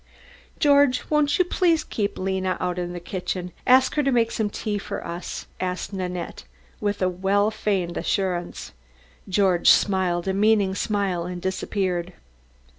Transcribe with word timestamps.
"George, 0.57 1.03
won't 1.11 1.37
you 1.37 1.45
please 1.45 1.83
keep 1.83 2.17
Lena 2.17 2.57
out 2.59 2.79
in 2.79 2.91
the 2.91 2.99
kitchen. 2.99 3.51
Ask 3.67 3.93
her 3.93 4.01
to 4.01 4.11
make 4.11 4.31
some 4.31 4.49
tea 4.49 4.79
for 4.79 5.05
us," 5.05 5.45
asked 5.59 5.93
Nanette 5.93 6.43
with 6.79 7.01
well 7.03 7.51
feigned 7.51 7.97
assurance. 7.97 8.71
George 9.29 9.69
smiled 9.69 10.27
a 10.27 10.33
meaning 10.33 10.73
smile 10.73 11.25
and 11.25 11.39
disappeared. 11.39 12.13